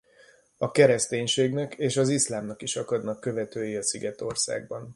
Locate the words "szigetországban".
3.83-4.89